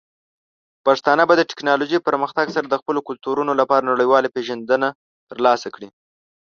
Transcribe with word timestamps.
پښتانه 0.85 1.23
به 1.27 1.33
د 1.37 1.41
ټیکنالوجۍ 1.49 1.99
پرمختګ 2.07 2.45
سره 2.55 2.67
د 2.69 2.75
خپلو 2.81 2.99
کلتورونو 3.07 3.51
لپاره 3.61 3.87
نړیواله 3.91 4.31
پیژندنه 4.35 4.87
ترلاسه 5.29 5.67
کړي. 5.75 5.89